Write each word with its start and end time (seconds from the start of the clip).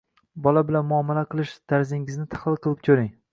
Bola 0.45 0.61
bilan 0.69 0.87
muomala 0.91 1.23
qilish 1.33 1.53
tarzingizni 1.75 2.27
tahlil 2.33 2.59
qilib 2.65 2.83
ko‘ring 2.89 3.15